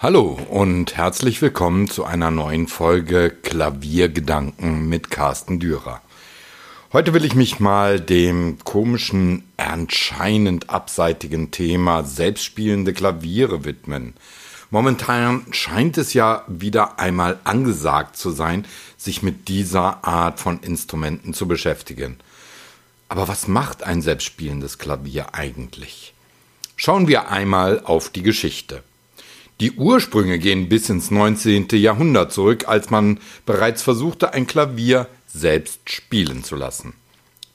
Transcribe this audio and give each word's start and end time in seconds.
Hallo 0.00 0.38
und 0.48 0.96
herzlich 0.96 1.42
willkommen 1.42 1.90
zu 1.90 2.04
einer 2.04 2.30
neuen 2.30 2.68
Folge 2.68 3.30
Klaviergedanken 3.30 4.88
mit 4.88 5.10
Carsten 5.10 5.58
Dürer. 5.58 6.00
Heute 6.92 7.14
will 7.14 7.24
ich 7.24 7.34
mich 7.34 7.58
mal 7.58 7.98
dem 7.98 8.58
komischen, 8.62 9.42
anscheinend 9.56 10.70
abseitigen 10.70 11.50
Thema 11.50 12.04
selbstspielende 12.04 12.92
Klaviere 12.92 13.64
widmen. 13.64 14.14
Momentan 14.70 15.44
scheint 15.50 15.98
es 15.98 16.14
ja 16.14 16.44
wieder 16.46 17.00
einmal 17.00 17.40
angesagt 17.42 18.16
zu 18.16 18.30
sein, 18.30 18.66
sich 18.96 19.24
mit 19.24 19.48
dieser 19.48 20.04
Art 20.04 20.38
von 20.38 20.60
Instrumenten 20.60 21.34
zu 21.34 21.48
beschäftigen. 21.48 22.18
Aber 23.08 23.26
was 23.26 23.48
macht 23.48 23.82
ein 23.82 24.00
selbstspielendes 24.00 24.78
Klavier 24.78 25.34
eigentlich? 25.34 26.14
Schauen 26.76 27.08
wir 27.08 27.30
einmal 27.32 27.82
auf 27.84 28.10
die 28.10 28.22
Geschichte. 28.22 28.84
Die 29.60 29.72
Ursprünge 29.72 30.38
gehen 30.38 30.68
bis 30.68 30.88
ins 30.88 31.10
19. 31.10 31.66
Jahrhundert 31.72 32.32
zurück, 32.32 32.68
als 32.68 32.90
man 32.90 33.18
bereits 33.44 33.82
versuchte, 33.82 34.32
ein 34.32 34.46
Klavier 34.46 35.08
selbst 35.26 35.80
spielen 35.90 36.44
zu 36.44 36.54
lassen. 36.54 36.94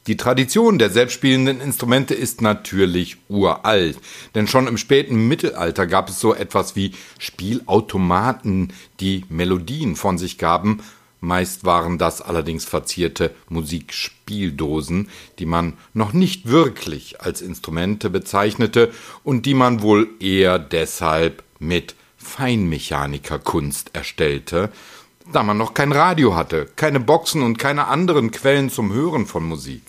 Die 0.07 0.17
Tradition 0.17 0.79
der 0.79 0.89
selbstspielenden 0.89 1.61
Instrumente 1.61 2.13
ist 2.13 2.41
natürlich 2.41 3.15
uralt, 3.29 3.97
denn 4.35 4.47
schon 4.47 4.67
im 4.67 4.77
späten 4.77 5.29
Mittelalter 5.29 5.87
gab 5.87 6.09
es 6.09 6.19
so 6.19 6.35
etwas 6.35 6.75
wie 6.75 6.91
Spielautomaten, 7.19 8.73
die 8.99 9.23
Melodien 9.29 9.95
von 9.95 10.17
sich 10.17 10.37
gaben, 10.37 10.81
meist 11.21 11.63
waren 11.63 11.97
das 11.97 12.21
allerdings 12.21 12.65
verzierte 12.65 13.33
Musikspieldosen, 13.47 15.07
die 15.39 15.45
man 15.45 15.71
noch 15.93 16.11
nicht 16.11 16.49
wirklich 16.49 17.21
als 17.21 17.41
Instrumente 17.41 18.09
bezeichnete 18.09 18.91
und 19.23 19.45
die 19.45 19.53
man 19.53 19.81
wohl 19.81 20.09
eher 20.19 20.59
deshalb 20.59 21.43
mit 21.67 21.95
Feinmechanikerkunst 22.17 23.91
erstellte, 23.93 24.71
da 25.31 25.43
man 25.43 25.57
noch 25.57 25.73
kein 25.73 25.91
Radio 25.91 26.35
hatte, 26.35 26.69
keine 26.75 26.99
Boxen 26.99 27.41
und 27.43 27.57
keine 27.57 27.87
anderen 27.87 28.31
Quellen 28.31 28.69
zum 28.69 28.91
Hören 28.91 29.25
von 29.25 29.43
Musik. 29.43 29.83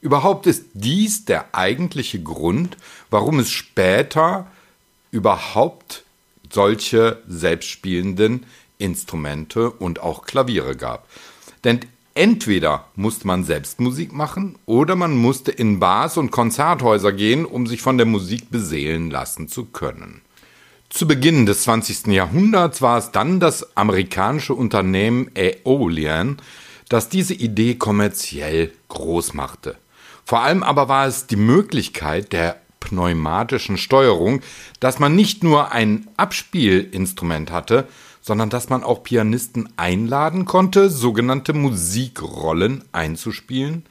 Überhaupt 0.00 0.46
ist 0.46 0.64
dies 0.74 1.24
der 1.24 1.54
eigentliche 1.54 2.22
Grund, 2.22 2.76
warum 3.10 3.38
es 3.40 3.50
später 3.50 4.46
überhaupt 5.10 6.04
solche 6.50 7.22
selbstspielenden 7.26 8.46
Instrumente 8.78 9.70
und 9.70 10.00
auch 10.00 10.24
Klaviere 10.24 10.76
gab. 10.76 11.08
Denn 11.64 11.80
entweder 12.14 12.86
musste 12.94 13.26
man 13.26 13.44
selbst 13.44 13.80
Musik 13.80 14.12
machen 14.12 14.56
oder 14.66 14.94
man 14.94 15.16
musste 15.16 15.50
in 15.50 15.80
Bars 15.80 16.16
und 16.16 16.30
Konzerthäuser 16.30 17.12
gehen, 17.12 17.44
um 17.44 17.66
sich 17.66 17.82
von 17.82 17.98
der 17.98 18.06
Musik 18.06 18.50
beseelen 18.50 19.10
lassen 19.10 19.48
zu 19.48 19.64
können. 19.64 20.22
Zu 20.90 21.06
Beginn 21.06 21.44
des 21.44 21.64
20. 21.64 22.06
Jahrhunderts 22.06 22.80
war 22.80 22.96
es 22.96 23.12
dann 23.12 23.40
das 23.40 23.76
amerikanische 23.76 24.54
Unternehmen 24.54 25.30
Aeolian, 25.36 26.38
das 26.88 27.10
diese 27.10 27.34
Idee 27.34 27.74
kommerziell 27.74 28.72
groß 28.88 29.34
machte. 29.34 29.76
Vor 30.24 30.40
allem 30.40 30.62
aber 30.62 30.88
war 30.88 31.06
es 31.06 31.26
die 31.26 31.36
Möglichkeit 31.36 32.32
der 32.32 32.60
pneumatischen 32.80 33.76
Steuerung, 33.76 34.40
dass 34.80 34.98
man 34.98 35.14
nicht 35.14 35.44
nur 35.44 35.72
ein 35.72 36.08
Abspielinstrument 36.16 37.52
hatte, 37.52 37.86
sondern 38.22 38.48
dass 38.48 38.70
man 38.70 38.82
auch 38.82 39.02
Pianisten 39.02 39.68
einladen 39.76 40.46
konnte, 40.46 40.88
sogenannte 40.88 41.52
Musikrollen 41.52 42.82
einzuspielen, 42.92 43.84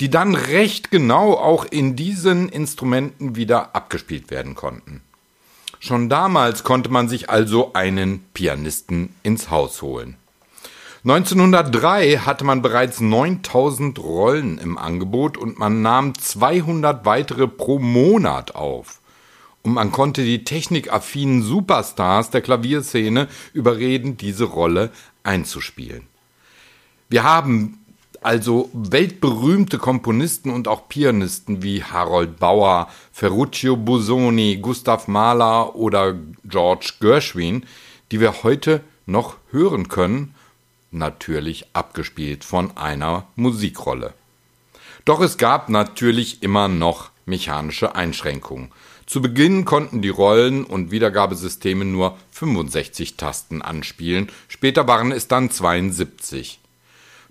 die 0.00 0.08
dann 0.08 0.34
recht 0.34 0.90
genau 0.90 1.34
auch 1.34 1.66
in 1.66 1.94
diesen 1.94 2.48
Instrumenten 2.48 3.36
wieder 3.36 3.76
abgespielt 3.76 4.30
werden 4.30 4.54
konnten. 4.54 5.02
Schon 5.84 6.08
damals 6.08 6.62
konnte 6.62 6.90
man 6.90 7.08
sich 7.08 7.28
also 7.28 7.72
einen 7.72 8.24
Pianisten 8.34 9.16
ins 9.24 9.50
Haus 9.50 9.82
holen. 9.82 10.16
1903 11.02 12.18
hatte 12.18 12.44
man 12.44 12.62
bereits 12.62 13.00
9000 13.00 13.98
Rollen 13.98 14.58
im 14.58 14.78
Angebot 14.78 15.36
und 15.36 15.58
man 15.58 15.82
nahm 15.82 16.16
200 16.16 17.04
weitere 17.04 17.48
pro 17.48 17.80
Monat 17.80 18.54
auf. 18.54 19.00
Und 19.62 19.74
man 19.74 19.90
konnte 19.90 20.22
die 20.22 20.44
technikaffinen 20.44 21.42
Superstars 21.42 22.30
der 22.30 22.42
Klavierszene 22.42 23.26
überreden, 23.52 24.16
diese 24.16 24.44
Rolle 24.44 24.92
einzuspielen. 25.24 26.06
Wir 27.08 27.24
haben 27.24 27.81
also 28.22 28.70
weltberühmte 28.72 29.78
Komponisten 29.78 30.50
und 30.50 30.68
auch 30.68 30.88
Pianisten 30.88 31.62
wie 31.62 31.82
Harold 31.82 32.38
Bauer, 32.38 32.88
Ferruccio 33.12 33.76
Busoni, 33.76 34.58
Gustav 34.60 35.08
Mahler 35.08 35.74
oder 35.74 36.14
George 36.44 36.94
Gershwin, 37.00 37.66
die 38.10 38.20
wir 38.20 38.42
heute 38.42 38.82
noch 39.06 39.36
hören 39.50 39.88
können, 39.88 40.34
natürlich 40.90 41.66
abgespielt 41.72 42.44
von 42.44 42.76
einer 42.76 43.26
Musikrolle. 43.36 44.14
Doch 45.04 45.20
es 45.20 45.36
gab 45.36 45.68
natürlich 45.68 46.42
immer 46.42 46.68
noch 46.68 47.10
mechanische 47.26 47.94
Einschränkungen. 47.94 48.70
Zu 49.06 49.20
Beginn 49.20 49.64
konnten 49.64 50.00
die 50.00 50.08
Rollen- 50.08 50.64
und 50.64 50.90
Wiedergabesysteme 50.90 51.84
nur 51.84 52.16
65 52.30 53.16
Tasten 53.16 53.60
anspielen, 53.60 54.30
später 54.48 54.86
waren 54.86 55.12
es 55.12 55.28
dann 55.28 55.50
72. 55.50 56.61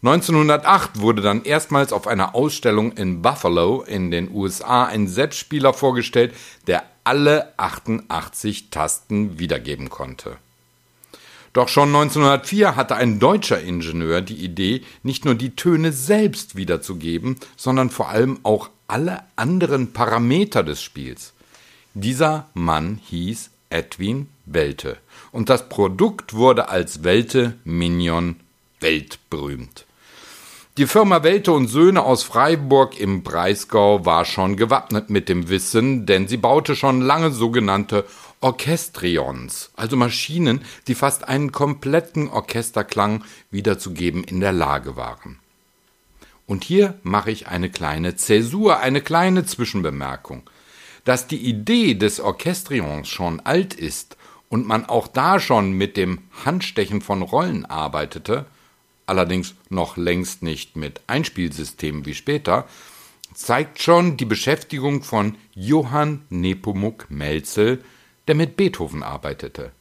1908 0.04 1.00
wurde 1.00 1.22
dann 1.22 1.44
erstmals 1.44 1.94
auf 1.94 2.08
einer 2.08 2.34
Ausstellung 2.34 2.94
in 2.94 3.22
Buffalo 3.22 3.84
in 3.84 4.10
den 4.10 4.32
USA 4.34 4.86
ein 4.86 5.08
Selbstspieler 5.08 5.74
vorgestellt, 5.74 6.34
der 6.66 6.84
alle 7.04 7.54
88 7.58 8.72
Tasten 8.72 9.38
wiedergeben 9.38 9.90
konnte. 9.90 10.38
Doch 11.54 11.68
schon 11.68 11.90
1904 11.90 12.76
hatte 12.76 12.96
ein 12.96 13.20
deutscher 13.20 13.62
Ingenieur 13.62 14.22
die 14.22 14.44
Idee, 14.44 14.82
nicht 15.04 15.26
nur 15.26 15.36
die 15.36 15.56
Töne 15.56 15.92
selbst 15.92 16.56
wiederzugeben, 16.56 17.36
sondern 17.56 17.92
vor 17.92 18.10
allem 18.10 18.40
auch 18.42 18.70
alle 18.88 19.20
anderen 19.36 19.94
Parameter 19.94 20.64
des 20.64 20.82
Spiels. 20.82 21.34
Dieser 21.94 22.48
Mann 22.56 23.00
hieß 23.04 23.52
Edwin 23.70 24.30
Welte 24.46 24.98
und 25.32 25.50
das 25.50 25.70
Produkt 25.70 26.34
wurde 26.34 26.70
als 26.70 27.04
Welte 27.04 27.54
Minion 27.66 28.38
weltberühmt. 28.80 29.86
Die 30.78 30.88
Firma 30.88 31.22
Welte 31.24 31.52
und 31.52 31.68
Söhne 31.68 32.04
aus 32.04 32.24
Freiburg 32.24 32.98
im 32.98 33.24
Breisgau 33.24 34.06
war 34.06 34.24
schon 34.24 34.56
gewappnet 34.56 35.10
mit 35.10 35.28
dem 35.28 35.50
Wissen, 35.50 36.06
denn 36.06 36.30
sie 36.30 36.38
baute 36.38 36.78
schon 36.78 37.02
lange 37.02 37.32
sogenannte 37.32 38.06
Orchestrions, 38.40 39.72
also 39.76 39.98
Maschinen, 39.98 40.62
die 40.88 40.96
fast 40.96 41.28
einen 41.28 41.52
kompletten 41.52 42.30
Orchesterklang 42.30 43.26
wiederzugeben 43.52 44.24
in 44.24 44.40
der 44.40 44.54
Lage 44.54 44.96
waren. 44.96 45.40
Und 46.48 46.64
hier 46.64 46.98
mache 47.04 47.32
ich 47.32 47.50
eine 47.50 47.70
kleine 47.70 48.16
Zäsur, 48.16 48.80
eine 48.80 49.02
kleine 49.02 49.46
Zwischenbemerkung. 49.46 50.44
Dass 51.04 51.28
die 51.28 51.42
Idee 51.42 51.96
des 51.96 52.22
Orchestrions 52.22 53.10
schon 53.10 53.42
alt 53.42 53.74
ist 53.74 54.16
und 54.48 54.68
man 54.68 54.86
auch 54.86 55.10
da 55.10 55.42
schon 55.42 55.74
mit 55.74 55.98
dem 55.98 56.20
Handstechen 56.46 57.02
von 57.02 57.24
Rollen 57.24 57.66
arbeitete, 57.66 58.46
allerdings 59.12 59.56
noch 59.70 59.98
längst 59.98 60.42
nicht 60.42 60.78
mit 60.78 61.02
Einspielsystemen 61.08 62.06
wie 62.06 62.14
später, 62.14 62.66
zeigt 63.34 63.82
schon 63.82 64.16
die 64.16 64.26
Beschäftigung 64.26 65.04
von 65.04 65.36
Johann 65.54 66.22
Nepomuk 66.30 67.12
Melzel, 67.12 67.84
der 68.28 68.36
mit 68.36 68.56
Beethoven 68.56 69.04
arbeitete. 69.04 69.74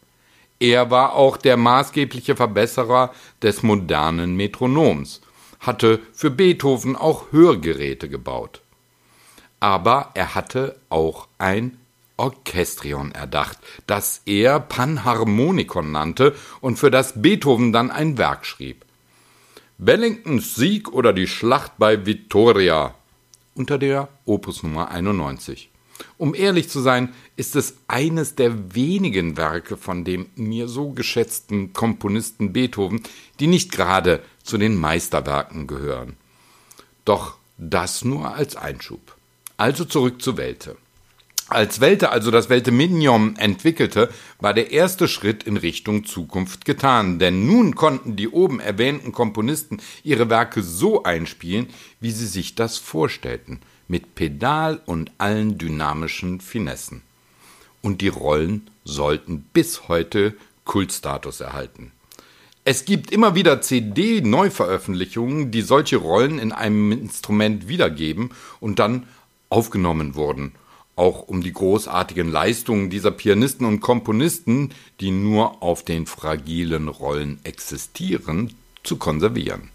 Er 0.58 0.90
war 0.90 1.14
auch 1.14 1.36
der 1.36 1.56
maßgebliche 1.56 2.34
Verbesserer 2.34 3.14
des 3.40 3.62
modernen 3.62 4.34
Metronoms, 4.34 5.20
hatte 5.60 6.00
für 6.12 6.30
Beethoven 6.30 6.96
auch 6.96 7.30
Hörgeräte 7.30 8.08
gebaut. 8.08 8.62
Aber 9.60 10.10
er 10.14 10.34
hatte 10.34 10.76
auch 10.88 11.28
ein 11.38 11.78
Orchestrion 12.16 13.12
erdacht, 13.12 13.58
das 13.86 14.22
er 14.26 14.58
Panharmonikon 14.58 15.92
nannte 15.92 16.34
und 16.60 16.80
für 16.80 16.90
das 16.90 17.22
Beethoven 17.22 17.72
dann 17.72 17.92
ein 17.92 18.18
Werk 18.18 18.44
schrieb. 18.44 18.84
Wellingtons 19.82 20.56
Sieg 20.56 20.92
oder 20.92 21.14
die 21.14 21.26
Schlacht 21.26 21.78
bei 21.78 22.04
Vittoria 22.04 22.94
unter 23.54 23.78
der 23.78 24.10
Opus 24.26 24.62
Nummer 24.62 24.90
91. 24.90 25.70
Um 26.18 26.34
ehrlich 26.34 26.68
zu 26.68 26.80
sein, 26.80 27.14
ist 27.36 27.56
es 27.56 27.78
eines 27.88 28.34
der 28.34 28.74
wenigen 28.74 29.38
Werke 29.38 29.78
von 29.78 30.04
dem 30.04 30.28
mir 30.34 30.68
so 30.68 30.90
geschätzten 30.90 31.72
Komponisten 31.72 32.52
Beethoven, 32.52 33.00
die 33.38 33.46
nicht 33.46 33.72
gerade 33.72 34.22
zu 34.42 34.58
den 34.58 34.76
Meisterwerken 34.76 35.66
gehören. 35.66 36.18
Doch 37.06 37.36
das 37.56 38.04
nur 38.04 38.34
als 38.34 38.56
Einschub. 38.56 39.16
Also 39.56 39.86
zurück 39.86 40.20
zu 40.20 40.36
Welte. 40.36 40.76
Als 41.50 41.80
Welte 41.80 42.10
also 42.10 42.30
das 42.30 42.48
Welte 42.48 42.70
Minion 42.70 43.34
entwickelte, 43.34 44.08
war 44.38 44.54
der 44.54 44.70
erste 44.70 45.08
Schritt 45.08 45.42
in 45.42 45.56
Richtung 45.56 46.04
Zukunft 46.04 46.64
getan, 46.64 47.18
denn 47.18 47.44
nun 47.44 47.74
konnten 47.74 48.14
die 48.14 48.28
oben 48.28 48.60
erwähnten 48.60 49.10
Komponisten 49.10 49.82
ihre 50.04 50.30
Werke 50.30 50.62
so 50.62 51.02
einspielen, 51.02 51.66
wie 51.98 52.12
sie 52.12 52.28
sich 52.28 52.54
das 52.54 52.78
vorstellten, 52.78 53.58
mit 53.88 54.14
Pedal 54.14 54.80
und 54.86 55.10
allen 55.18 55.58
dynamischen 55.58 56.40
Finessen. 56.40 57.02
und 57.82 58.00
die 58.00 58.08
Rollen 58.08 58.70
sollten 58.84 59.40
bis 59.52 59.88
heute 59.88 60.36
Kultstatus 60.64 61.40
erhalten. 61.40 61.92
Es 62.64 62.84
gibt 62.84 63.10
immer 63.10 63.34
wieder 63.34 63.62
CD-Neuveröffentlichungen, 63.62 65.50
die 65.50 65.62
solche 65.62 65.96
Rollen 65.96 66.38
in 66.38 66.52
einem 66.52 66.92
Instrument 66.92 67.68
wiedergeben 67.68 68.30
und 68.60 68.78
dann 68.78 69.08
aufgenommen 69.48 70.14
wurden, 70.14 70.52
auch 71.00 71.26
um 71.26 71.42
die 71.42 71.54
großartigen 71.54 72.30
Leistungen 72.30 72.90
dieser 72.90 73.10
Pianisten 73.10 73.64
und 73.64 73.80
Komponisten, 73.80 74.74
die 75.00 75.10
nur 75.10 75.62
auf 75.62 75.82
den 75.82 76.06
fragilen 76.06 76.88
Rollen 76.88 77.40
existieren, 77.42 78.52
zu 78.82 78.96
konservieren. 78.96 79.70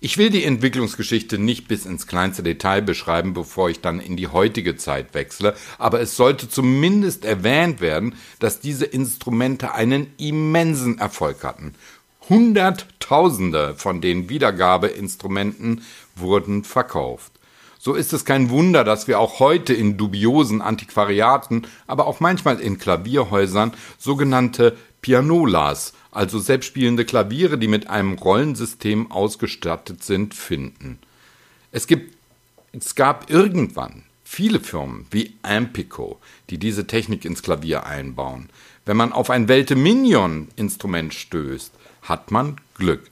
Ich 0.00 0.16
will 0.16 0.30
die 0.30 0.44
Entwicklungsgeschichte 0.44 1.36
nicht 1.36 1.68
bis 1.68 1.84
ins 1.84 2.06
kleinste 2.06 2.42
Detail 2.42 2.80
beschreiben, 2.80 3.34
bevor 3.34 3.68
ich 3.68 3.82
dann 3.82 4.00
in 4.00 4.16
die 4.16 4.28
heutige 4.28 4.76
Zeit 4.76 5.12
wechsle, 5.12 5.54
aber 5.76 6.00
es 6.00 6.16
sollte 6.16 6.48
zumindest 6.48 7.26
erwähnt 7.26 7.82
werden, 7.82 8.14
dass 8.38 8.58
diese 8.58 8.86
Instrumente 8.86 9.74
einen 9.74 10.06
immensen 10.16 10.96
Erfolg 10.96 11.44
hatten. 11.44 11.74
Hunderttausende 12.30 13.74
von 13.76 14.00
den 14.00 14.30
Wiedergabeinstrumenten 14.30 15.82
wurden 16.16 16.64
verkauft. 16.64 17.32
So 17.82 17.94
ist 17.94 18.12
es 18.12 18.26
kein 18.26 18.50
Wunder, 18.50 18.84
dass 18.84 19.08
wir 19.08 19.18
auch 19.18 19.40
heute 19.40 19.72
in 19.72 19.96
dubiosen 19.96 20.60
Antiquariaten, 20.60 21.66
aber 21.86 22.06
auch 22.06 22.20
manchmal 22.20 22.60
in 22.60 22.76
Klavierhäusern 22.76 23.72
sogenannte 23.96 24.76
Pianolas, 25.00 25.94
also 26.12 26.38
selbstspielende 26.38 27.06
Klaviere, 27.06 27.56
die 27.56 27.68
mit 27.68 27.88
einem 27.88 28.18
Rollensystem 28.18 29.10
ausgestattet 29.10 30.04
sind, 30.04 30.34
finden. 30.34 30.98
Es, 31.72 31.86
gibt, 31.86 32.14
es 32.72 32.96
gab 32.96 33.30
irgendwann 33.30 34.02
viele 34.24 34.60
Firmen 34.60 35.06
wie 35.10 35.32
Ampico, 35.40 36.20
die 36.50 36.58
diese 36.58 36.86
Technik 36.86 37.24
ins 37.24 37.42
Klavier 37.42 37.86
einbauen. 37.86 38.50
Wenn 38.84 38.98
man 38.98 39.10
auf 39.10 39.30
ein 39.30 39.48
Welte 39.48 39.74
Minion 39.74 40.48
Instrument 40.54 41.14
stößt, 41.14 41.72
hat 42.02 42.30
man 42.30 42.60
Glück. 42.74 43.10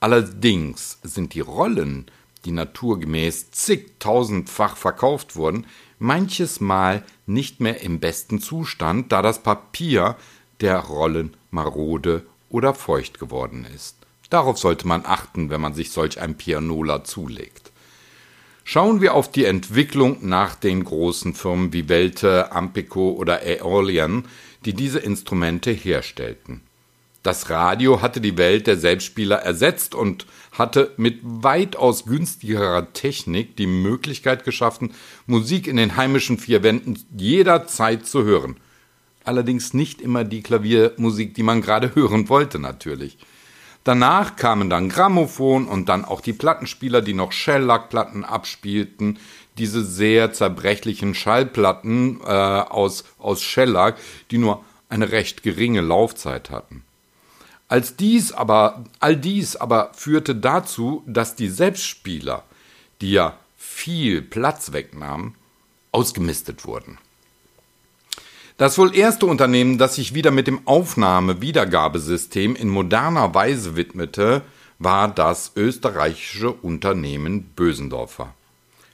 Allerdings 0.00 0.98
sind 1.04 1.34
die 1.34 1.40
Rollen, 1.40 2.06
die 2.44 2.52
naturgemäß 2.52 3.50
zigtausendfach 3.50 4.76
verkauft 4.76 5.36
wurden, 5.36 5.66
manches 5.98 6.60
Mal 6.60 7.04
nicht 7.26 7.60
mehr 7.60 7.82
im 7.82 8.00
besten 8.00 8.40
Zustand, 8.40 9.12
da 9.12 9.22
das 9.22 9.42
Papier 9.42 10.16
der 10.60 10.78
Rollen 10.78 11.36
marode 11.50 12.26
oder 12.48 12.74
feucht 12.74 13.18
geworden 13.18 13.66
ist. 13.74 13.96
Darauf 14.30 14.58
sollte 14.58 14.86
man 14.86 15.04
achten, 15.04 15.50
wenn 15.50 15.60
man 15.60 15.74
sich 15.74 15.90
solch 15.90 16.20
ein 16.20 16.36
Pianola 16.36 17.04
zulegt. 17.04 17.72
Schauen 18.64 19.00
wir 19.00 19.14
auf 19.14 19.30
die 19.30 19.44
Entwicklung 19.44 20.18
nach 20.20 20.54
den 20.54 20.84
großen 20.84 21.34
Firmen 21.34 21.72
wie 21.72 21.88
Welte, 21.88 22.52
Ampico 22.52 23.10
oder 23.10 23.40
Aeolian, 23.40 24.26
die 24.64 24.74
diese 24.74 25.00
Instrumente 25.00 25.72
herstellten. 25.72 26.62
Das 27.22 27.50
Radio 27.50 28.00
hatte 28.00 28.20
die 28.20 28.38
Welt 28.38 28.66
der 28.66 28.76
Selbstspieler 28.76 29.36
ersetzt 29.36 29.94
und 29.94 30.26
hatte 30.52 30.92
mit 30.96 31.20
weitaus 31.22 32.06
günstigerer 32.06 32.92
Technik 32.92 33.56
die 33.56 33.66
Möglichkeit 33.66 34.44
geschaffen, 34.44 34.94
Musik 35.26 35.66
in 35.66 35.76
den 35.76 35.96
heimischen 35.96 36.38
vier 36.38 36.62
Wänden 36.62 36.98
jederzeit 37.16 38.06
zu 38.06 38.24
hören– 38.24 38.56
allerdings 39.24 39.74
nicht 39.74 40.00
immer 40.00 40.24
die 40.24 40.42
Klaviermusik, 40.42 41.34
die 41.34 41.42
man 41.42 41.62
gerade 41.62 41.94
hören 41.94 42.28
wollte 42.28 42.58
natürlich. 42.58 43.18
Danach 43.84 44.36
kamen 44.36 44.68
dann 44.68 44.90
Grammophon 44.90 45.66
und 45.66 45.88
dann 45.88 46.04
auch 46.04 46.20
die 46.20 46.34
Plattenspieler, 46.34 47.00
die 47.00 47.14
noch 47.14 47.32
Shellac-Platten 47.32 48.24
abspielten. 48.24 49.18
Diese 49.56 49.84
sehr 49.84 50.32
zerbrechlichen 50.32 51.14
Schallplatten 51.14 52.20
äh, 52.20 52.26
aus, 52.26 53.04
aus 53.18 53.42
Shellac, 53.42 53.96
die 54.30 54.38
nur 54.38 54.64
eine 54.90 55.12
recht 55.12 55.42
geringe 55.42 55.80
Laufzeit 55.80 56.50
hatten. 56.50 56.82
Als 57.70 57.94
dies 57.94 58.32
aber, 58.32 58.82
all 58.98 59.16
dies 59.16 59.54
aber 59.54 59.92
führte 59.94 60.34
dazu, 60.34 61.04
dass 61.06 61.36
die 61.36 61.46
Selbstspieler, 61.46 62.42
die 63.00 63.12
ja 63.12 63.38
viel 63.56 64.22
Platz 64.22 64.72
wegnahmen, 64.72 65.36
ausgemistet 65.92 66.64
wurden. 66.64 66.98
Das 68.56 68.76
wohl 68.76 68.92
erste 68.92 69.26
Unternehmen, 69.26 69.78
das 69.78 69.94
sich 69.94 70.14
wieder 70.14 70.32
mit 70.32 70.48
dem 70.48 70.66
Aufnahme-Wiedergabesystem 70.66 72.56
in 72.56 72.68
moderner 72.68 73.34
Weise 73.34 73.76
widmete, 73.76 74.42
war 74.80 75.06
das 75.06 75.52
österreichische 75.54 76.50
Unternehmen 76.50 77.44
Bösendorfer. 77.54 78.34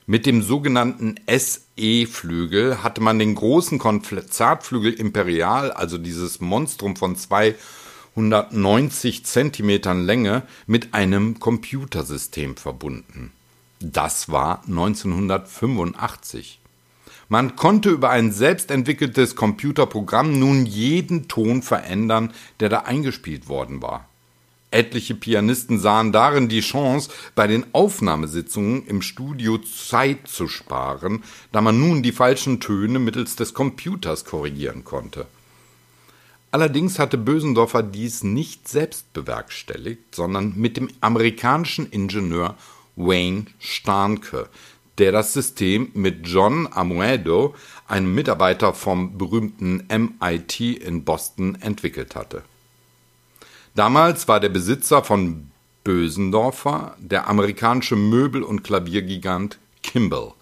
Mit 0.05 0.26
dem 0.26 0.43
sogenannten 0.43 1.14
SE-Flügel 1.26 2.82
hatte 2.82 3.00
man 3.00 3.19
den 3.19 3.37
großen 3.37 3.78
Konzertflügel 3.78 4.93
Imperial, 4.93 5.73
also 5.73 5.96
dieses 5.96 6.43
Monstrum 6.43 6.94
von 6.94 7.17
290 8.16 9.26
Zentimetern 9.26 10.06
Länge, 10.06 10.42
mit 10.66 10.94
einem 10.94 11.38
Computersystem 11.38 12.56
verbunden. 12.56 13.30
Das 13.78 14.30
war 14.30 14.62
1985. 14.66 16.58
Man 17.28 17.56
konnte 17.56 17.90
über 17.90 18.08
ein 18.08 18.32
selbstentwickeltes 18.32 19.36
Computerprogramm 19.36 20.38
nun 20.38 20.64
jeden 20.64 21.28
Ton 21.28 21.60
verändern, 21.60 22.32
der 22.60 22.70
da 22.70 22.78
eingespielt 22.80 23.50
worden 23.50 23.82
war. 23.82 24.08
Etliche 24.70 25.14
Pianisten 25.14 25.78
sahen 25.78 26.10
darin 26.10 26.48
die 26.48 26.60
Chance, 26.60 27.10
bei 27.34 27.46
den 27.46 27.66
Aufnahmesitzungen 27.74 28.86
im 28.86 29.02
Studio 29.02 29.58
Zeit 29.58 30.26
zu 30.26 30.48
sparen, 30.48 31.22
da 31.52 31.60
man 31.60 31.78
nun 31.78 32.02
die 32.02 32.12
falschen 32.12 32.60
Töne 32.60 32.98
mittels 32.98 33.36
des 33.36 33.52
Computers 33.52 34.24
korrigieren 34.24 34.84
konnte. 34.84 35.26
Allerdings 36.50 36.98
hatte 36.98 37.19
Bösendorfer 37.19 37.82
dies 37.82 38.22
nicht 38.22 38.69
selbst 38.69 39.12
bewerkstelligt, 39.12 40.14
sondern 40.14 40.54
mit 40.56 40.76
dem 40.76 40.88
amerikanischen 41.00 41.90
Ingenieur 41.90 42.56
Wayne 42.94 43.46
Starnke, 43.58 44.48
der 44.98 45.12
das 45.12 45.32
System 45.32 45.90
mit 45.94 46.26
John 46.26 46.69
Amuedo, 46.70 47.54
einem 47.87 48.14
Mitarbeiter 48.14 48.72
vom 48.72 49.19
berühmten 49.19 49.87
MIT 49.88 50.60
in 50.60 51.04
Boston, 51.04 51.58
entwickelt 51.60 52.16
hatte. 52.16 52.42
Damals 53.75 54.26
war 54.26 54.40
der 54.40 54.49
Besitzer 54.49 55.04
von 55.04 55.50
Bösendorfer 55.85 56.97
der 56.99 57.28
amerikanische 57.28 57.94
Möbel- 57.97 58.42
und 58.42 58.64
Klaviergigant 58.64 59.59
Kimball. 59.82 60.32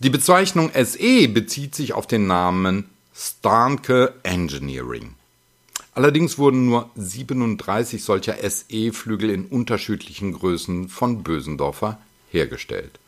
Die 0.00 0.10
Bezeichnung 0.10 0.70
SE 0.74 1.28
bezieht 1.28 1.74
sich 1.74 1.92
auf 1.92 2.06
den 2.06 2.26
Namen 2.26 2.88
Starnke 3.18 4.12
Engineering. 4.24 5.14
Allerdings 5.94 6.36
wurden 6.36 6.66
nur 6.66 6.90
37 6.96 8.04
solcher 8.04 8.36
SE-Flügel 8.36 9.30
in 9.30 9.46
unterschiedlichen 9.46 10.34
Größen 10.34 10.90
von 10.90 11.22
Bösendorfer 11.22 11.98
hergestellt. 12.30 13.00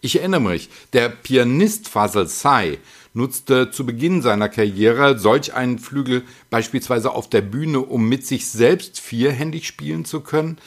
Ich 0.00 0.18
erinnere 0.18 0.40
mich, 0.40 0.68
der 0.94 1.10
Pianist 1.10 1.88
Fasel 1.88 2.26
Say 2.26 2.80
nutzte 3.14 3.70
zu 3.70 3.86
Beginn 3.86 4.20
seiner 4.20 4.48
Karriere 4.48 5.16
solch 5.20 5.54
einen 5.54 5.78
Flügel 5.78 6.24
beispielsweise 6.50 7.12
auf 7.12 7.30
der 7.30 7.42
Bühne, 7.42 7.78
um 7.78 8.08
mit 8.08 8.26
sich 8.26 8.50
selbst 8.50 8.98
vierhändig 8.98 9.68
spielen 9.68 10.04
zu 10.04 10.22
können, 10.22 10.58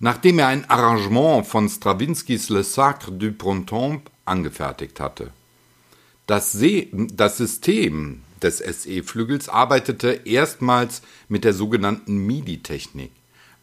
nachdem 0.00 0.38
er 0.38 0.46
ein 0.46 0.70
Arrangement 0.70 1.46
von 1.46 1.68
Strawinskys 1.68 2.48
Le 2.48 2.64
Sacre 2.64 3.12
du 3.12 3.30
Printemps 3.30 4.10
angefertigt 4.24 5.00
hatte. 5.00 5.32
Das, 6.26 6.56
das 7.12 7.36
System 7.36 8.22
des 8.40 8.58
SE-Flügels 8.58 9.48
arbeitete 9.48 10.20
erstmals 10.24 11.02
mit 11.28 11.44
der 11.44 11.54
sogenannten 11.54 12.18
MIDI-Technik. 12.18 13.12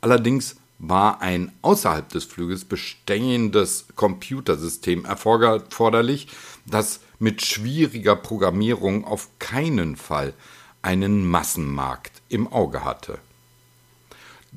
Allerdings 0.01 0.58
war 0.79 1.22
ein 1.22 1.51
außerhalb 1.62 2.10
des 2.10 2.25
Flügels 2.25 2.65
bestehendes 2.65 3.86
Computersystem 3.96 5.05
erforderlich, 5.05 6.27
das 6.65 7.00
mit 7.20 7.46
schwieriger 7.46 8.15
Programmierung 8.15 9.05
auf 9.05 9.29
keinen 9.39 9.96
Fall 9.96 10.34
einen 10.82 11.25
Massenmarkt 11.27 12.22
im 12.29 12.51
Auge 12.51 12.84
hatte. 12.84 13.20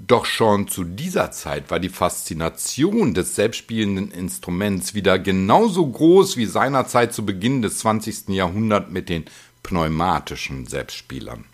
Doch 0.07 0.27
schon 0.27 0.69
zu 0.69 0.85
dieser 0.85 1.33
Zeit 1.33 1.71
war 1.71 1.81
die 1.81 1.89
Faszination 1.89 3.15
des 3.15 3.35
selbstspielenden 3.35 4.13
Instruments 4.13 4.95
wieder 4.95 5.19
genauso 5.19 5.85
groß 5.87 6.37
wie 6.37 6.47
seinerzeit 6.47 7.13
zu 7.13 7.27
Beginn 7.27 7.63
des 7.63 7.79
20. 7.79 8.29
Jahrhunderts 8.29 8.93
mit 8.93 9.09
den 9.09 9.25
pneumatischen 9.69 10.67
Selbstspielern. 10.67 11.45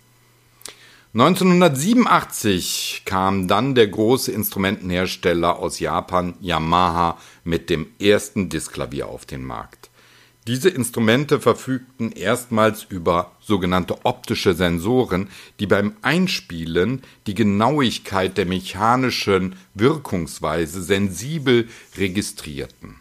1987 1.13 3.01
kam 3.03 3.49
dann 3.49 3.75
der 3.75 3.87
große 3.87 4.31
Instrumentenhersteller 4.31 5.59
aus 5.59 5.79
Japan 5.79 6.33
Yamaha 6.39 7.17
mit 7.43 7.69
dem 7.69 7.87
ersten 7.99 8.47
Diskklavier 8.47 9.07
auf 9.07 9.25
den 9.25 9.43
Markt. 9.43 9.89
Diese 10.47 10.69
Instrumente 10.69 11.41
verfügten 11.41 12.13
erstmals 12.13 12.85
über 12.87 13.33
sogenannte 13.41 14.05
optische 14.05 14.53
Sensoren, 14.53 15.27
die 15.59 15.67
beim 15.67 15.95
Einspielen 16.01 17.01
die 17.27 17.33
Genauigkeit 17.33 18.37
der 18.37 18.45
mechanischen 18.45 19.57
Wirkungsweise 19.73 20.81
sensibel 20.81 21.67
registrierten. 21.97 22.95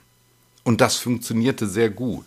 Und 0.64 0.80
das 0.80 0.96
funktionierte 0.96 1.68
sehr 1.68 1.90
gut. 1.90 2.24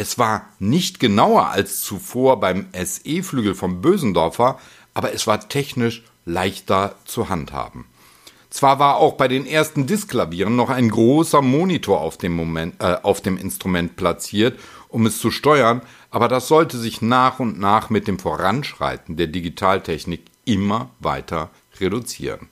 Es 0.00 0.16
war 0.16 0.46
nicht 0.60 1.00
genauer 1.00 1.48
als 1.48 1.80
zuvor 1.80 2.38
beim 2.38 2.68
SE-Flügel 2.72 3.56
vom 3.56 3.82
Bösendorfer, 3.82 4.60
aber 4.94 5.12
es 5.12 5.26
war 5.26 5.48
technisch 5.48 6.04
leichter 6.24 6.94
zu 7.04 7.28
handhaben. 7.28 7.84
Zwar 8.48 8.78
war 8.78 8.98
auch 8.98 9.14
bei 9.14 9.26
den 9.26 9.44
ersten 9.44 9.88
Diskklavieren 9.88 10.54
noch 10.54 10.70
ein 10.70 10.88
großer 10.88 11.42
Monitor 11.42 12.00
auf 12.00 12.16
dem, 12.16 12.36
Moment, 12.36 12.80
äh, 12.80 12.98
auf 13.02 13.22
dem 13.22 13.36
Instrument 13.36 13.96
platziert, 13.96 14.60
um 14.88 15.04
es 15.04 15.18
zu 15.18 15.32
steuern, 15.32 15.82
aber 16.12 16.28
das 16.28 16.46
sollte 16.46 16.78
sich 16.78 17.02
nach 17.02 17.40
und 17.40 17.58
nach 17.58 17.90
mit 17.90 18.06
dem 18.06 18.20
Voranschreiten 18.20 19.16
der 19.16 19.26
Digitaltechnik 19.26 20.26
immer 20.44 20.90
weiter 21.00 21.50
reduzieren. 21.80 22.48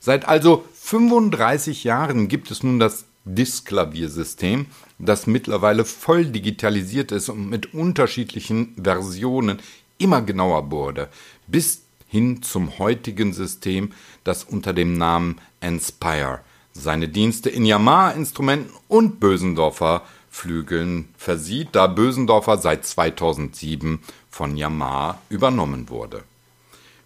Seit 0.00 0.26
also 0.26 0.64
35 0.74 1.84
Jahren 1.84 2.26
gibt 2.26 2.50
es 2.50 2.64
nun 2.64 2.80
das 2.80 3.04
Diskklaviersystem, 3.26 4.66
das 4.98 5.26
mittlerweile 5.26 5.84
voll 5.84 6.24
digitalisiert 6.24 7.12
ist 7.12 7.28
und 7.28 7.50
mit 7.50 7.74
unterschiedlichen 7.74 8.74
Versionen 8.82 9.58
immer 9.98 10.22
genauer 10.22 10.70
wurde, 10.70 11.08
bis 11.46 11.82
hin 12.06 12.42
zum 12.42 12.78
heutigen 12.78 13.32
System, 13.32 13.92
das 14.24 14.44
unter 14.44 14.72
dem 14.72 14.96
Namen 14.96 15.40
Inspire 15.60 16.40
seine 16.72 17.08
Dienste 17.08 17.50
in 17.50 17.64
Yamaha-Instrumenten 17.64 18.70
und 18.88 19.18
Bösendorfer 19.18 20.02
Flügeln 20.30 21.08
versieht, 21.16 21.68
da 21.72 21.86
Bösendorfer 21.86 22.58
seit 22.58 22.84
2007 22.84 24.00
von 24.30 24.56
Yamaha 24.56 25.18
übernommen 25.30 25.88
wurde. 25.88 26.24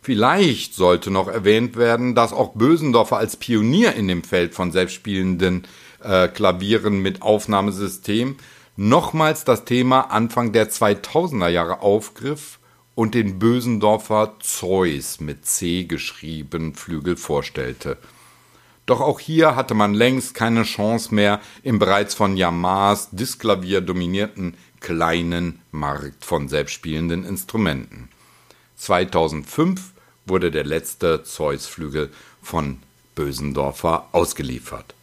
Vielleicht 0.03 0.75
sollte 0.75 1.11
noch 1.11 1.29
erwähnt 1.29 1.77
werden, 1.77 2.15
dass 2.15 2.33
auch 2.33 2.55
Bösendorfer 2.55 3.19
als 3.19 3.37
Pionier 3.37 3.95
in 3.95 4.09
dem 4.09 4.25
Feld 4.25 4.55
von 4.55 4.73
selbstspielenden 4.73 5.67
äh, 6.03 6.29
Klavieren 6.29 7.01
mit 7.01 7.21
Aufnahmesystem 7.21 8.37
nochmals 8.77 9.45
das 9.45 9.67
Thema 9.67 10.11
Anfang 10.11 10.53
der 10.53 10.71
2000er 10.71 11.49
Jahre 11.49 11.81
aufgriff 11.81 12.59
und 12.95 13.15
den 13.15 13.39
Bösendorfer 13.39 14.37
Zeus 14.41 15.21
mit 15.21 15.45
C 15.45 15.85
geschrieben 15.85 16.75
Flügel 16.75 17.17
vorstellte. 17.17 17.99
Doch 18.87 19.01
auch 19.01 19.21
hier 19.21 19.55
hatte 19.55 19.75
man 19.75 19.95
längst 19.95 20.35
keine 20.35 20.65
Chance 20.65 21.15
mehr 21.15 21.41
im 21.63 21.79
bereits 21.79 22.15
von 22.15 22.37
Yamahas 22.37 23.11
Disklavier 23.13 23.83
dominierten 23.83 24.57
kleinen 24.81 25.61
Markt 25.71 26.25
von 26.25 26.49
selbstspielenden 26.49 27.25
Instrumenten. 27.25 28.09
2005 28.81 29.93
wurde 30.25 30.51
der 30.51 30.65
letzte 30.65 31.23
Zeus-Flügel 31.23 32.11
von 32.43 32.79
Bösendorfer 33.15 34.09
ausgeliefert. 34.13 34.95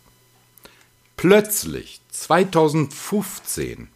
Plötzlich, 1.16 2.02
2015, 2.10 3.90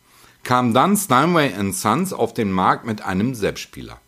kam 0.44 0.74
dann 0.74 0.96
Steinway 0.96 1.52
Sons 1.74 2.14
auf 2.14 2.34
den 2.34 2.52
Markt 2.52 2.86
mit 2.86 3.02
einem 3.02 3.34
Selbstspieler 3.34 4.00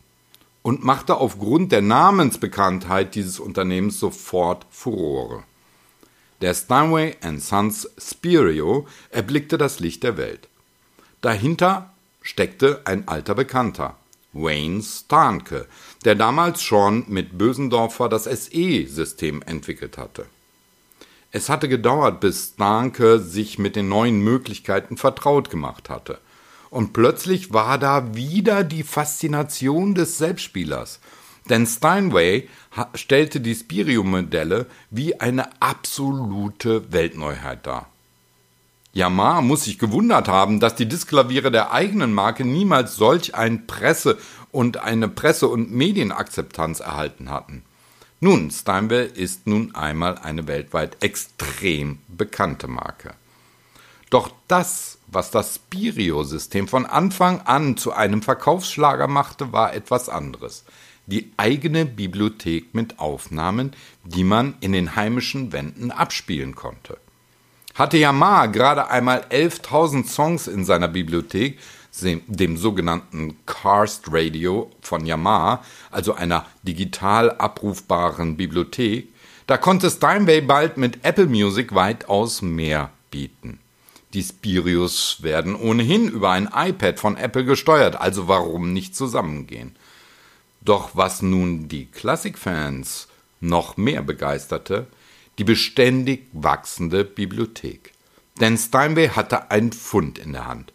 und 0.62 0.84
machte 0.84 1.18
aufgrund 1.18 1.72
der 1.72 1.82
Namensbekanntheit 1.82 3.16
dieses 3.16 3.40
Unternehmens 3.40 4.00
sofort 4.00 4.68
Furore. 4.70 5.44
Der 6.42 6.54
Steinway 6.54 7.16
Sons 7.40 7.90
Spirio 7.98 8.88
erblickte 9.10 9.58
das 9.58 9.80
Licht 9.80 10.04
der 10.04 10.18
Welt. 10.18 10.48
Dahinter 11.22 11.94
steckte 12.22 12.82
ein 12.86 13.08
alter 13.08 13.34
Bekannter, 13.34 13.98
Wayne 14.34 14.82
Starnke, 14.82 15.68
der 16.06 16.16
damals 16.16 16.62
schon 16.62 17.06
mit 17.08 17.38
Bösendorfer 17.38 18.10
das 18.10 18.26
SE-System 18.26 19.42
entwickelt 19.44 19.98
hatte. 19.98 20.26
Es 21.32 21.50
hatte 21.50 21.68
gedauert, 21.68 22.20
bis 22.20 22.54
Starnke 22.54 23.20
sich 23.20 23.58
mit 23.58 23.76
den 23.76 23.90
neuen 23.90 24.24
Möglichkeiten 24.24 24.98
vertraut 24.98 25.50
gemacht 25.50 25.90
hatte. 25.90 26.20
Und 26.70 26.94
plötzlich 26.94 27.54
war 27.54 27.78
da 27.78 28.16
wieder 28.16 28.64
die 28.64 28.84
Faszination 28.84 29.96
des 29.96 30.18
Selbstspielers. 30.18 31.00
Denn 31.50 31.68
Steinway 31.68 32.48
stellte 32.96 33.42
die 33.42 33.56
Spirio-Modelle 33.56 34.68
wie 34.90 35.20
eine 35.20 35.62
absolute 35.62 36.92
Weltneuheit 36.92 37.68
dar. 37.68 37.93
Yamaha 38.94 39.42
muss 39.42 39.64
sich 39.64 39.80
gewundert 39.80 40.28
haben, 40.28 40.60
dass 40.60 40.76
die 40.76 40.88
Diskklaviere 40.88 41.50
der 41.50 41.72
eigenen 41.72 42.14
Marke 42.14 42.46
niemals 42.46 42.96
solch 42.96 43.34
ein 43.34 43.66
Presse- 43.66 44.20
und 44.52 44.78
eine 44.78 45.10
Presse- 45.10 45.48
und 45.48 45.72
Medienakzeptanz 45.72 46.80
erhalten 46.80 47.32
hatten. 47.32 47.64
Nun, 48.20 48.52
Steinway 48.52 49.08
ist 49.08 49.48
nun 49.48 49.74
einmal 49.74 50.20
eine 50.20 50.48
weltweit 50.48 51.04
extrem 51.04 51.98
bekannte 52.08 52.68
Marke. 52.68 53.16
Doch 54.12 54.30
das, 54.48 55.00
was 55.08 55.32
das 55.32 55.56
Spirio-System 55.56 56.68
von 56.68 56.86
Anfang 56.86 57.42
an 57.42 57.78
zu 57.78 57.94
einem 57.94 58.22
Verkaufsschlager 58.22 59.08
machte, 59.08 59.52
war 59.52 59.74
etwas 59.74 60.08
anderes. 60.08 60.66
Die 61.08 61.34
eigene 61.36 61.86
Bibliothek 61.86 62.76
mit 62.76 63.00
Aufnahmen, 63.00 63.76
die 64.04 64.24
man 64.24 64.54
in 64.60 64.72
den 64.72 64.96
heimischen 64.96 65.52
Wänden 65.52 65.90
abspielen 65.90 66.54
konnte. 66.54 66.98
Hatte 67.76 67.98
Yamaha 67.98 68.46
gerade 68.48 68.90
einmal 68.90 69.22
11.000 69.32 70.08
Songs 70.08 70.48
in 70.48 70.64
seiner 70.64 70.88
Bibliothek, 70.88 71.58
dem 72.02 72.58
sogenannten 72.58 73.38
Karst 73.46 74.06
Radio 74.12 74.72
von 74.82 75.06
Yamaha, 75.06 75.64
also 75.92 76.14
einer 76.14 76.46
digital 76.64 77.32
abrufbaren 77.32 78.38
Bibliothek, 78.38 79.08
da 79.48 79.58
konnte 79.58 79.90
Steinway 79.90 80.42
bald 80.42 80.78
mit 80.78 81.04
Apple 81.04 81.26
Music 81.26 81.74
weitaus 81.76 82.42
mehr 82.42 82.92
bieten. 83.12 83.60
Die 84.14 84.24
Spirius 84.24 85.18
werden 85.22 85.56
ohnehin 85.56 86.08
über 86.08 86.30
ein 86.30 86.50
iPad 86.54 87.00
von 87.00 87.18
Apple 87.18 87.46
gesteuert, 87.46 88.00
also 88.00 88.28
warum 88.28 88.72
nicht 88.72 88.96
zusammengehen? 88.96 89.76
Doch 90.62 90.92
was 90.94 91.24
nun 91.24 91.68
die 91.68 91.88
Klassikfans 91.88 93.08
noch 93.42 93.78
mehr 93.78 94.04
begeisterte, 94.04 94.88
die 95.38 95.44
beständig 95.44 96.28
wachsende 96.34 97.04
Bibliothek. 97.04 97.92
Denn 98.40 98.58
Steinway 98.58 99.10
hatte 99.10 99.52
ein 99.52 99.72
Fund 99.72 100.18
in 100.18 100.34
der 100.34 100.48
Hand. 100.48 100.74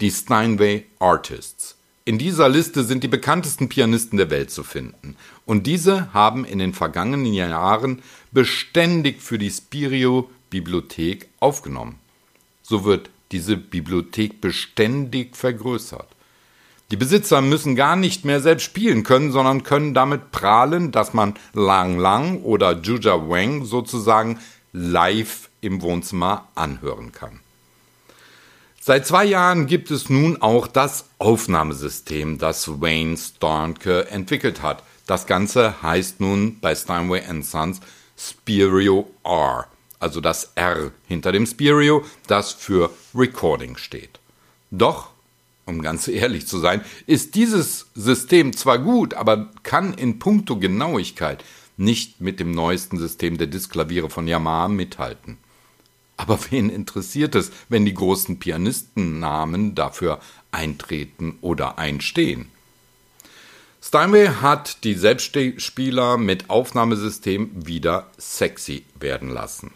Die 0.00 0.10
Steinway 0.10 0.86
Artists. 0.98 1.76
In 2.04 2.18
dieser 2.18 2.48
Liste 2.48 2.84
sind 2.84 3.04
die 3.04 3.08
bekanntesten 3.08 3.68
Pianisten 3.68 4.16
der 4.16 4.30
Welt 4.30 4.50
zu 4.50 4.62
finden. 4.62 5.16
Und 5.44 5.66
diese 5.66 6.12
haben 6.14 6.44
in 6.44 6.58
den 6.58 6.72
vergangenen 6.72 7.32
Jahren 7.32 8.02
beständig 8.32 9.20
für 9.20 9.38
die 9.38 9.50
Spirio 9.50 10.30
Bibliothek 10.48 11.28
aufgenommen. 11.40 11.98
So 12.62 12.84
wird 12.84 13.10
diese 13.32 13.56
Bibliothek 13.56 14.40
beständig 14.40 15.36
vergrößert. 15.36 16.08
Die 16.90 16.96
Besitzer 16.96 17.42
müssen 17.42 17.76
gar 17.76 17.96
nicht 17.96 18.24
mehr 18.24 18.40
selbst 18.40 18.64
spielen 18.64 19.02
können, 19.02 19.30
sondern 19.30 19.62
können 19.62 19.92
damit 19.92 20.30
prahlen, 20.30 20.90
dass 20.90 21.12
man 21.12 21.34
Lang 21.52 21.98
Lang 21.98 22.42
oder 22.42 22.78
Juja 22.78 23.28
Wang 23.28 23.66
sozusagen 23.66 24.38
live 24.72 25.50
im 25.60 25.82
Wohnzimmer 25.82 26.48
anhören 26.54 27.12
kann. 27.12 27.40
Seit 28.80 29.06
zwei 29.06 29.26
Jahren 29.26 29.66
gibt 29.66 29.90
es 29.90 30.08
nun 30.08 30.40
auch 30.40 30.66
das 30.66 31.10
Aufnahmesystem, 31.18 32.38
das 32.38 32.80
Wayne 32.80 33.18
Starnke 33.18 34.08
entwickelt 34.08 34.62
hat. 34.62 34.82
Das 35.06 35.26
Ganze 35.26 35.82
heißt 35.82 36.20
nun 36.20 36.58
bei 36.60 36.74
Steinway 36.74 37.22
Sons 37.42 37.80
Spirio 38.16 39.10
R, 39.24 39.66
also 40.00 40.22
das 40.22 40.52
R 40.54 40.92
hinter 41.06 41.32
dem 41.32 41.44
Spirio, 41.44 42.02
das 42.28 42.52
für 42.52 42.88
Recording 43.14 43.76
steht. 43.76 44.20
Doch 44.70 45.10
um 45.68 45.82
ganz 45.82 46.08
ehrlich 46.08 46.46
zu 46.46 46.58
sein, 46.58 46.80
ist 47.06 47.34
dieses 47.34 47.86
System 47.94 48.56
zwar 48.56 48.78
gut, 48.78 49.14
aber 49.14 49.50
kann 49.62 49.94
in 49.94 50.18
puncto 50.18 50.56
Genauigkeit 50.56 51.44
nicht 51.76 52.20
mit 52.20 52.40
dem 52.40 52.50
neuesten 52.50 52.98
System 52.98 53.38
der 53.38 53.46
Diskklaviere 53.46 54.10
von 54.10 54.26
Yamaha 54.26 54.68
mithalten. 54.68 55.38
Aber 56.16 56.38
wen 56.50 56.68
interessiert 56.68 57.36
es, 57.36 57.52
wenn 57.68 57.84
die 57.84 57.94
großen 57.94 58.40
Pianistennamen 58.40 59.76
dafür 59.76 60.18
eintreten 60.50 61.38
oder 61.40 61.78
einstehen? 61.78 62.50
Steinway 63.80 64.26
hat 64.26 64.82
die 64.82 64.94
Selbstspieler 64.94 66.18
mit 66.18 66.50
Aufnahmesystem 66.50 67.50
wieder 67.54 68.10
sexy 68.18 68.84
werden 68.98 69.30
lassen. 69.30 69.70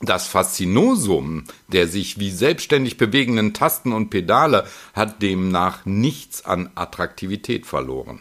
Das 0.00 0.26
Faszinosum 0.26 1.44
der 1.68 1.86
sich 1.88 2.18
wie 2.18 2.30
selbstständig 2.30 2.96
bewegenden 2.96 3.54
Tasten 3.54 3.92
und 3.92 4.10
Pedale 4.10 4.66
hat 4.92 5.22
demnach 5.22 5.86
nichts 5.86 6.44
an 6.44 6.70
Attraktivität 6.74 7.64
verloren. 7.64 8.20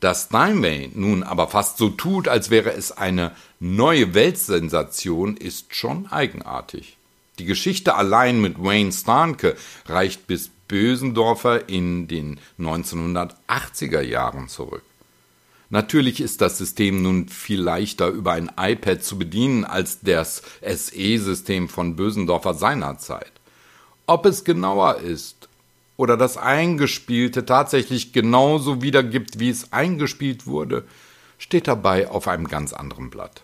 Dass 0.00 0.24
Steinway 0.24 0.90
nun 0.94 1.22
aber 1.22 1.48
fast 1.48 1.78
so 1.78 1.88
tut, 1.88 2.28
als 2.28 2.50
wäre 2.50 2.72
es 2.72 2.92
eine 2.92 3.32
neue 3.60 4.14
Weltsensation, 4.14 5.36
ist 5.36 5.74
schon 5.74 6.08
eigenartig. 6.08 6.96
Die 7.38 7.44
Geschichte 7.44 7.94
allein 7.94 8.40
mit 8.40 8.62
Wayne 8.62 8.92
Starnke 8.92 9.56
reicht 9.86 10.26
bis 10.26 10.50
Bösendorfer 10.68 11.68
in 11.68 12.08
den 12.08 12.40
1980er 12.58 14.00
Jahren 14.00 14.48
zurück. 14.48 14.82
Natürlich 15.72 16.20
ist 16.20 16.42
das 16.42 16.58
System 16.58 17.00
nun 17.00 17.28
viel 17.28 17.58
leichter 17.58 18.08
über 18.08 18.32
ein 18.32 18.50
iPad 18.60 19.02
zu 19.02 19.18
bedienen 19.18 19.64
als 19.64 20.00
das 20.02 20.42
SE-System 20.60 21.70
von 21.70 21.96
Bösendorfer 21.96 22.52
seinerzeit. 22.52 23.32
Ob 24.06 24.26
es 24.26 24.44
genauer 24.44 24.98
ist 24.98 25.48
oder 25.96 26.18
das 26.18 26.36
Eingespielte 26.36 27.46
tatsächlich 27.46 28.12
genauso 28.12 28.82
wiedergibt, 28.82 29.38
wie 29.38 29.48
es 29.48 29.72
eingespielt 29.72 30.46
wurde, 30.46 30.84
steht 31.38 31.68
dabei 31.68 32.10
auf 32.10 32.28
einem 32.28 32.48
ganz 32.48 32.74
anderen 32.74 33.08
Blatt. 33.08 33.42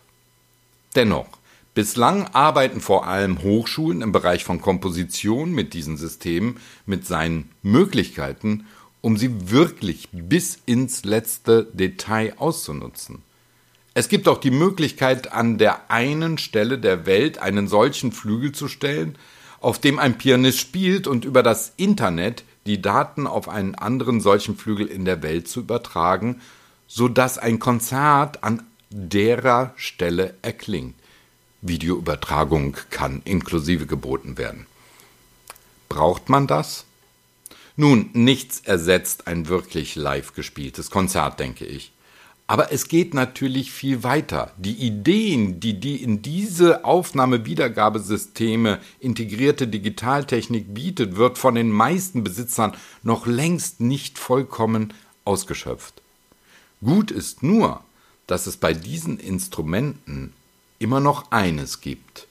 Dennoch, 0.96 1.38
bislang 1.72 2.26
arbeiten 2.34 2.82
vor 2.82 3.06
allem 3.06 3.42
Hochschulen 3.42 4.02
im 4.02 4.12
Bereich 4.12 4.44
von 4.44 4.60
Komposition 4.60 5.52
mit 5.52 5.72
diesen 5.72 5.96
Systemen, 5.96 6.58
mit 6.84 7.06
seinen 7.06 7.48
Möglichkeiten, 7.62 8.66
um 9.00 9.16
sie 9.16 9.50
wirklich 9.50 10.08
bis 10.12 10.58
ins 10.66 11.04
letzte 11.04 11.68
Detail 11.72 12.34
auszunutzen. 12.38 13.22
Es 13.94 14.08
gibt 14.08 14.28
auch 14.28 14.38
die 14.38 14.50
Möglichkeit, 14.50 15.32
an 15.32 15.58
der 15.58 15.90
einen 15.90 16.38
Stelle 16.38 16.78
der 16.78 17.06
Welt 17.06 17.38
einen 17.38 17.68
solchen 17.68 18.12
Flügel 18.12 18.52
zu 18.52 18.68
stellen, 18.68 19.16
auf 19.60 19.80
dem 19.80 19.98
ein 19.98 20.18
Pianist 20.18 20.60
spielt 20.60 21.06
und 21.06 21.24
über 21.24 21.42
das 21.42 21.72
Internet 21.76 22.44
die 22.66 22.80
Daten 22.80 23.26
auf 23.26 23.48
einen 23.48 23.74
anderen 23.74 24.20
solchen 24.20 24.56
Flügel 24.56 24.86
in 24.86 25.04
der 25.04 25.22
Welt 25.22 25.48
zu 25.48 25.60
übertragen, 25.60 26.40
so 26.86 27.08
dass 27.08 27.38
ein 27.38 27.58
Konzert 27.58 28.44
an 28.44 28.62
derer 28.90 29.72
Stelle 29.76 30.34
erklingt. 30.42 30.94
Videoübertragung 31.60 32.76
kann 32.90 33.20
inklusive 33.24 33.86
geboten 33.86 34.38
werden. 34.38 34.66
Braucht 35.88 36.28
man 36.28 36.46
das? 36.46 36.84
Nun, 37.80 38.10
nichts 38.12 38.58
ersetzt 38.64 39.28
ein 39.28 39.46
wirklich 39.46 39.94
live 39.94 40.34
gespieltes 40.34 40.90
Konzert, 40.90 41.38
denke 41.38 41.64
ich. 41.64 41.92
Aber 42.48 42.72
es 42.72 42.88
geht 42.88 43.14
natürlich 43.14 43.70
viel 43.70 44.02
weiter. 44.02 44.50
Die 44.58 44.72
Ideen, 44.72 45.60
die 45.60 45.78
die 45.78 46.02
in 46.02 46.20
diese 46.20 46.84
Aufnahme-Wiedergabesysteme 46.84 48.80
integrierte 48.98 49.68
Digitaltechnik 49.68 50.74
bietet, 50.74 51.14
wird 51.14 51.38
von 51.38 51.54
den 51.54 51.70
meisten 51.70 52.24
Besitzern 52.24 52.74
noch 53.04 53.28
längst 53.28 53.80
nicht 53.80 54.18
vollkommen 54.18 54.92
ausgeschöpft. 55.24 56.02
Gut 56.80 57.12
ist 57.12 57.44
nur, 57.44 57.84
dass 58.26 58.48
es 58.48 58.56
bei 58.56 58.74
diesen 58.74 59.20
Instrumenten 59.20 60.32
immer 60.80 60.98
noch 60.98 61.30
eines 61.30 61.80
gibt, 61.80 62.26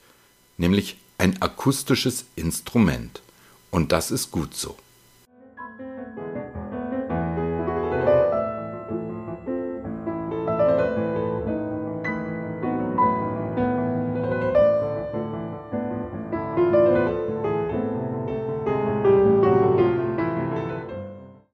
nämlich 0.58 0.98
ein 1.16 1.40
akustisches 1.40 2.26
Instrument. 2.36 3.22
Und 3.70 3.92
das 3.92 4.10
ist 4.10 4.30
gut 4.30 4.54
so. 4.54 4.76